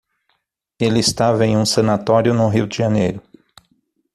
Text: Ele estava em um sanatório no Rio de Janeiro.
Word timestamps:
Ele 0.79 0.99
estava 0.99 1.45
em 1.45 1.55
um 1.55 1.63
sanatório 1.63 2.33
no 2.33 2.47
Rio 2.49 2.65
de 2.65 2.75
Janeiro. 2.75 3.21